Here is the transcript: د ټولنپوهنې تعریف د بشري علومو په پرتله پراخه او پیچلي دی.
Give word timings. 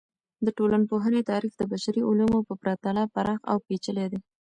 د 0.45 0.47
ټولنپوهنې 0.57 1.21
تعریف 1.29 1.53
د 1.57 1.63
بشري 1.71 2.01
علومو 2.09 2.39
په 2.47 2.53
پرتله 2.61 3.03
پراخه 3.13 3.45
او 3.51 3.57
پیچلي 3.67 4.05
دی. 4.11 4.19